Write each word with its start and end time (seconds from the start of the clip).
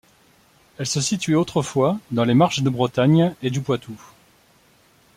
Elle 0.79 0.87
se 0.87 0.99
situait 0.99 1.35
autrefois 1.35 1.99
dans 2.09 2.23
les 2.23 2.33
Marches 2.33 2.63
de 2.63 2.71
Bretagne 2.71 3.35
et 3.43 3.51
du 3.51 3.61
Poitou. 3.61 4.01